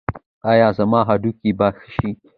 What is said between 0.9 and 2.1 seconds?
هډوکي به ښه شي؟